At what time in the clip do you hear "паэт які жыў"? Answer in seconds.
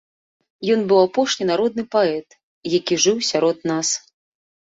1.97-3.17